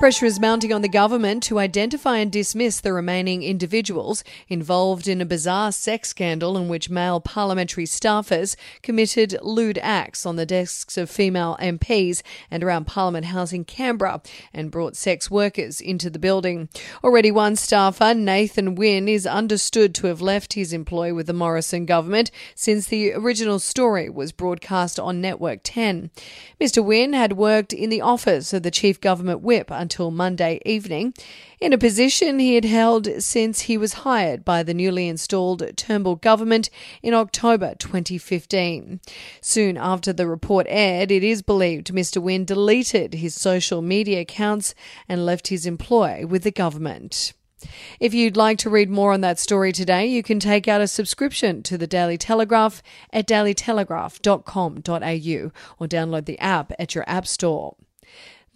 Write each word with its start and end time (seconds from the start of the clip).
Pressure 0.00 0.26
is 0.26 0.40
mounting 0.40 0.72
on 0.72 0.82
the 0.82 0.88
government 0.88 1.44
to 1.44 1.60
identify 1.60 2.18
and 2.18 2.30
dismiss 2.30 2.80
the 2.80 2.92
remaining 2.92 3.44
individuals 3.44 4.24
involved 4.48 5.06
in 5.06 5.20
a 5.20 5.24
bizarre 5.24 5.70
sex 5.70 6.08
scandal 6.08 6.58
in 6.58 6.68
which 6.68 6.90
male 6.90 7.20
parliamentary 7.20 7.84
staffers 7.84 8.56
committed 8.82 9.38
lewd 9.40 9.78
acts 9.78 10.26
on 10.26 10.34
the 10.34 10.44
desks 10.44 10.98
of 10.98 11.08
female 11.08 11.56
MPs 11.60 12.22
and 12.50 12.64
around 12.64 12.86
Parliament 12.86 13.26
House 13.26 13.52
in 13.52 13.64
Canberra 13.64 14.20
and 14.52 14.70
brought 14.70 14.96
sex 14.96 15.30
workers 15.30 15.80
into 15.80 16.10
the 16.10 16.18
building. 16.18 16.68
Already 17.02 17.30
one 17.30 17.54
staffer, 17.54 18.14
Nathan 18.14 18.74
Wynne, 18.74 19.08
is 19.08 19.28
understood 19.28 19.94
to 19.94 20.08
have 20.08 20.20
left 20.20 20.54
his 20.54 20.72
employ 20.72 21.14
with 21.14 21.28
the 21.28 21.32
Morrison 21.32 21.86
government 21.86 22.32
since 22.56 22.88
the 22.88 23.12
original 23.12 23.60
story 23.60 24.10
was 24.10 24.32
broadcast 24.32 24.98
on 24.98 25.20
Network 25.20 25.60
10. 25.62 26.10
Mr. 26.60 26.84
Wynne 26.84 27.12
had 27.12 27.34
worked 27.34 27.72
in 27.72 27.90
the 27.90 28.00
office 28.00 28.52
of 28.52 28.64
the 28.64 28.72
Chief 28.72 29.00
Government 29.00 29.40
Whip 29.40 29.70
until 29.84 30.10
Monday 30.10 30.58
evening, 30.64 31.12
in 31.60 31.74
a 31.74 31.78
position 31.78 32.38
he 32.38 32.54
had 32.54 32.64
held 32.64 33.06
since 33.22 33.60
he 33.60 33.76
was 33.76 34.04
hired 34.08 34.42
by 34.42 34.62
the 34.62 34.72
newly 34.72 35.06
installed 35.06 35.62
Turnbull 35.76 36.16
government 36.16 36.70
in 37.02 37.12
October 37.12 37.74
2015. 37.74 38.98
Soon 39.42 39.76
after 39.76 40.14
the 40.14 40.26
report 40.26 40.66
aired, 40.70 41.10
it 41.10 41.22
is 41.22 41.42
believed 41.42 41.92
Mr. 41.92 42.16
Wynne 42.16 42.46
deleted 42.46 43.12
his 43.12 43.34
social 43.34 43.82
media 43.82 44.20
accounts 44.20 44.74
and 45.06 45.26
left 45.26 45.48
his 45.48 45.66
employ 45.66 46.24
with 46.24 46.44
the 46.44 46.50
government. 46.50 47.34
If 48.00 48.14
you'd 48.14 48.38
like 48.38 48.56
to 48.58 48.70
read 48.70 48.88
more 48.88 49.12
on 49.12 49.20
that 49.20 49.38
story 49.38 49.72
today, 49.72 50.06
you 50.06 50.22
can 50.22 50.40
take 50.40 50.66
out 50.66 50.80
a 50.80 50.88
subscription 50.88 51.62
to 51.64 51.76
the 51.76 51.86
Daily 51.86 52.16
Telegraph 52.16 52.82
at 53.12 53.28
dailytelegraph.com.au 53.28 55.52
or 55.78 55.86
download 55.86 56.24
the 56.24 56.38
app 56.38 56.72
at 56.78 56.94
your 56.94 57.04
app 57.06 57.26
store. 57.26 57.76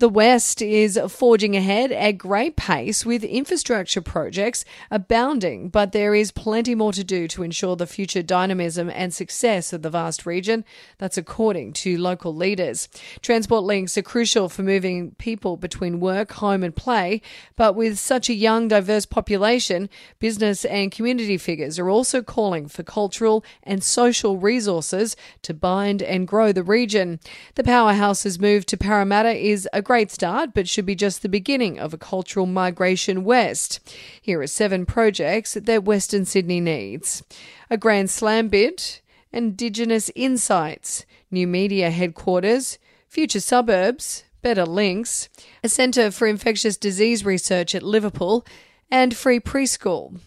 The 0.00 0.08
West 0.08 0.62
is 0.62 0.96
forging 1.08 1.56
ahead 1.56 1.91
at 1.91 2.18
great 2.18 2.54
pace 2.54 3.04
with 3.04 3.24
infrastructure 3.24 4.00
projects 4.00 4.64
abounding, 4.92 5.70
but 5.70 5.91
there 5.91 6.14
is 6.14 6.30
plenty 6.30 6.77
more 6.77 6.92
to 6.92 7.02
do 7.02 7.27
to 7.27 7.42
ensure 7.42 7.74
the 7.74 7.84
future 7.84 8.22
dynamism 8.22 8.88
and 8.91 9.12
success 9.12 9.72
of 9.72 9.82
the 9.82 9.91
vast 9.91 10.24
region. 10.24 10.64
That's 10.98 11.19
according 11.19 11.72
to 11.72 11.98
local 11.98 12.32
leaders. 12.32 12.88
Transport 13.22 13.64
links 13.64 13.98
are 13.98 14.02
crucial 14.02 14.48
for 14.48 14.62
moving 14.62 15.16
people 15.19 15.56
between 15.56 15.98
work, 15.98 16.30
home, 16.34 16.62
and 16.62 16.76
play, 16.76 17.20
but 17.56 17.74
with 17.74 17.98
such 17.98 18.28
a 18.28 18.34
young, 18.34 18.69
diverse 18.69 19.04
population, 19.04 19.91
business 20.20 20.64
and 20.64 20.92
community 20.92 21.38
figures 21.38 21.76
are 21.76 21.91
also 21.91 22.22
calling 22.22 22.69
for 22.69 22.84
cultural 22.84 23.44
and 23.64 23.82
social 23.82 24.36
resources 24.36 25.16
to 25.42 25.52
bind 25.52 26.02
and 26.02 26.28
grow 26.28 26.52
the 26.52 26.62
region. 26.62 27.19
The 27.56 27.64
powerhouse's 27.64 28.38
move 28.38 28.64
to 28.66 28.76
Parramatta 28.76 29.32
is 29.32 29.69
a 29.72 29.88
great 29.89 30.11
start, 30.11 30.53
but 30.53 30.69
should 30.69 30.84
be 30.84 30.94
just 30.94 31.22
the 31.22 31.31
beginning 31.31 31.78
of 31.78 31.94
a 31.94 31.98
cultural 31.98 32.44
migration 32.44 33.25
west. 33.25 33.81
Here 34.20 34.39
are 34.42 34.47
seven 34.47 34.84
projects 34.84 35.55
that 35.55 35.84
Western 35.84 36.27
Sydney 36.27 36.61
needs 36.61 37.22
a 37.70 37.78
Grand 37.78 38.11
Slam 38.11 38.48
bid, 38.48 39.00
Indigenous 39.33 40.11
Insights, 40.14 41.06
new 41.31 41.47
media 41.47 41.91
headquarters, 41.91 42.78
future 43.09 43.41
suburbs, 43.41 44.25
better 44.42 44.66
links, 44.66 45.31
a 45.64 45.70
centre 45.70 46.11
for 46.11 46.27
infectious 46.28 46.77
disease 46.77 47.25
research 47.25 47.75
at 47.75 47.83
Liverpool, 47.83 48.44
and 48.91 49.16
free 49.16 49.41
preschool. 49.41 50.20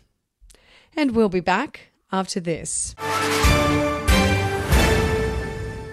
And 0.95 1.11
we'll 1.11 1.29
be 1.29 1.39
back 1.39 1.91
after 2.11 2.39
this. 2.39 2.95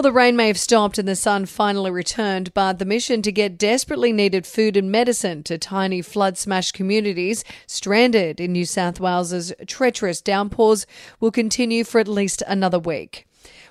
Well, 0.00 0.10
the 0.10 0.16
rain 0.16 0.34
may 0.34 0.46
have 0.46 0.58
stopped 0.58 0.96
and 0.96 1.06
the 1.06 1.14
sun 1.14 1.44
finally 1.44 1.90
returned, 1.90 2.54
but 2.54 2.78
the 2.78 2.86
mission 2.86 3.20
to 3.20 3.30
get 3.30 3.58
desperately 3.58 4.14
needed 4.14 4.46
food 4.46 4.74
and 4.74 4.90
medicine 4.90 5.42
to 5.42 5.58
tiny 5.58 6.00
flood 6.00 6.38
smashed 6.38 6.72
communities 6.72 7.44
stranded 7.66 8.40
in 8.40 8.52
New 8.52 8.64
South 8.64 8.98
Wales's 8.98 9.52
treacherous 9.66 10.22
downpours 10.22 10.86
will 11.20 11.30
continue 11.30 11.84
for 11.84 11.98
at 11.98 12.08
least 12.08 12.42
another 12.46 12.78
week. 12.78 13.26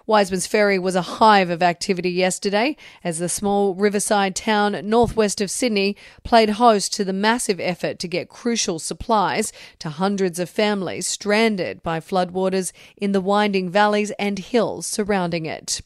Wiseman's 0.10 0.48
Ferry 0.48 0.80
was 0.80 0.96
a 0.96 1.04
hive 1.04 1.52
of 1.52 1.62
activity 1.62 2.10
yesterday 2.10 2.76
as 3.04 3.20
the 3.20 3.30
small 3.30 3.76
riverside 3.76 4.36
town 4.36 4.76
northwest 4.84 5.40
of 5.40 5.52
Sydney 5.52 5.96
played 6.24 6.50
host 6.50 6.92
to 6.94 7.06
the 7.06 7.14
massive 7.14 7.60
effort 7.60 8.00
to 8.00 8.08
get 8.08 8.28
crucial 8.28 8.80
supplies 8.80 9.54
to 9.78 9.90
hundreds 9.90 10.40
of 10.40 10.50
families 10.50 11.06
stranded 11.06 11.84
by 11.84 12.00
floodwaters 12.00 12.72
in 12.98 13.12
the 13.12 13.22
winding 13.22 13.70
valleys 13.70 14.10
and 14.18 14.40
hills 14.40 14.88
surrounding 14.88 15.46
it. 15.46 15.80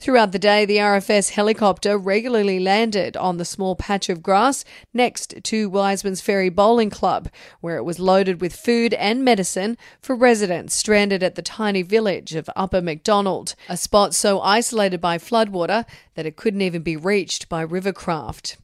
Throughout 0.00 0.32
the 0.32 0.38
day, 0.38 0.64
the 0.64 0.78
RFS 0.78 1.32
helicopter 1.32 1.98
regularly 1.98 2.58
landed 2.58 3.14
on 3.14 3.36
the 3.36 3.44
small 3.44 3.76
patch 3.76 4.08
of 4.08 4.22
grass 4.22 4.64
next 4.94 5.34
to 5.42 5.68
Wiseman's 5.68 6.22
Ferry 6.22 6.48
Bowling 6.48 6.88
Club, 6.88 7.28
where 7.60 7.76
it 7.76 7.84
was 7.84 8.00
loaded 8.00 8.40
with 8.40 8.56
food 8.56 8.94
and 8.94 9.22
medicine 9.22 9.76
for 10.00 10.16
residents 10.16 10.74
stranded 10.74 11.22
at 11.22 11.34
the 11.34 11.42
tiny 11.42 11.82
village 11.82 12.34
of 12.34 12.48
Upper 12.56 12.80
Macdonald 12.80 13.54
a 13.68 13.76
spot 13.76 14.14
so 14.14 14.40
isolated 14.40 15.00
by 15.00 15.18
floodwater 15.18 15.84
that 16.14 16.26
it 16.26 16.36
couldn't 16.36 16.62
even 16.62 16.82
be 16.82 16.96
reached 16.96 17.48
by 17.48 17.62
rivercraft. 17.64 18.56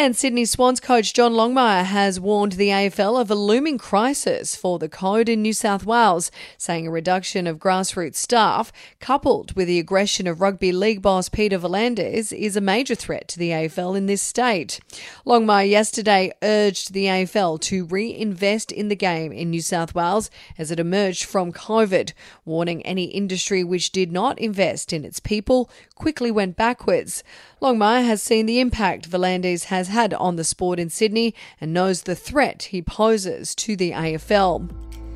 And 0.00 0.14
Sydney 0.16 0.44
Swans 0.44 0.78
coach 0.78 1.12
John 1.12 1.32
Longmire 1.32 1.84
has 1.84 2.20
warned 2.20 2.52
the 2.52 2.68
AFL 2.68 3.20
of 3.20 3.32
a 3.32 3.34
looming 3.34 3.78
crisis 3.78 4.54
for 4.54 4.78
the 4.78 4.88
code 4.88 5.28
in 5.28 5.42
New 5.42 5.52
South 5.52 5.84
Wales, 5.84 6.30
saying 6.56 6.86
a 6.86 6.90
reduction 6.92 7.48
of 7.48 7.58
grassroots 7.58 8.14
staff, 8.14 8.72
coupled 9.00 9.56
with 9.56 9.66
the 9.66 9.80
aggression 9.80 10.28
of 10.28 10.40
rugby 10.40 10.70
league 10.70 11.02
boss 11.02 11.28
Peter 11.28 11.58
V'landys, 11.58 12.32
is 12.32 12.56
a 12.56 12.60
major 12.60 12.94
threat 12.94 13.26
to 13.26 13.40
the 13.40 13.50
AFL 13.50 13.96
in 13.96 14.06
this 14.06 14.22
state. 14.22 14.78
Longmire 15.26 15.68
yesterday 15.68 16.30
urged 16.44 16.92
the 16.92 17.06
AFL 17.06 17.60
to 17.62 17.84
reinvest 17.84 18.70
in 18.70 18.86
the 18.86 18.94
game 18.94 19.32
in 19.32 19.50
New 19.50 19.60
South 19.60 19.96
Wales 19.96 20.30
as 20.56 20.70
it 20.70 20.78
emerged 20.78 21.24
from 21.24 21.52
COVID, 21.52 22.12
warning 22.44 22.86
any 22.86 23.06
industry 23.06 23.64
which 23.64 23.90
did 23.90 24.12
not 24.12 24.38
invest 24.38 24.92
in 24.92 25.04
its 25.04 25.18
people 25.18 25.68
quickly 25.96 26.30
went 26.30 26.56
backwards. 26.56 27.24
Longmire 27.60 28.04
has 28.04 28.22
seen 28.22 28.46
the 28.46 28.60
impact 28.60 29.10
V'landys 29.10 29.64
has 29.88 29.94
had 29.94 30.14
on 30.14 30.36
the 30.36 30.44
sport 30.44 30.78
in 30.78 30.88
Sydney 30.90 31.34
and 31.60 31.72
knows 31.72 32.02
the 32.02 32.14
threat 32.14 32.62
he 32.64 32.82
poses 32.82 33.54
to 33.56 33.74
the 33.76 33.90
AFL. 33.92 34.70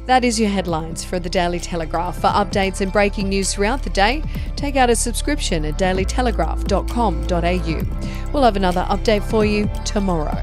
That 0.07 0.25
is 0.25 0.41
your 0.41 0.49
headlines 0.49 1.05
for 1.05 1.21
the 1.21 1.29
Daily 1.29 1.61
Telegraph. 1.61 2.17
For 2.17 2.29
updates 2.29 2.81
and 2.81 2.91
breaking 2.93 3.29
news 3.29 3.55
throughout 3.55 3.85
the 3.85 3.91
day, 3.91 4.25
take 4.57 4.77
out 4.77 4.91
a 4.91 4.97
subscription 4.97 5.65
at 5.65 5.79
dailytelegraph.com.au. 5.79 8.33
We'll 8.33 8.43
have 8.43 8.57
another 8.57 8.85
update 8.89 9.23
for 9.23 9.45
you 9.45 9.71
tomorrow. 9.85 10.43